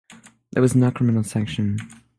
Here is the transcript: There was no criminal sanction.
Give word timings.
There 0.53 0.63
was 0.63 0.73
no 0.75 0.89
criminal 0.89 1.23
sanction. 1.23 1.77